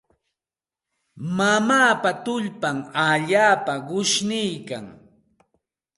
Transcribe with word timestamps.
Mamaapa 1.37 2.11
tullpan 2.23 2.77
allaapa 3.07 3.73
qushniikan. 3.87 4.85